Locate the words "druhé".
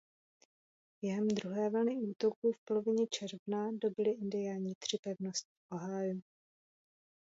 1.27-1.69